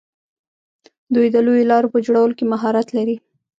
[1.15, 3.15] دوی د لویو لارو په جوړولو کې مهارت لري.